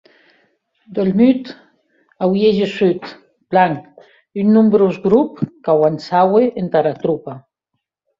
[0.99, 1.49] D’Olmutz,
[2.27, 3.05] auie gessut,
[3.51, 3.75] plan,
[4.45, 5.37] un nombrós grop
[5.69, 7.33] qu’auançaue entara tropa.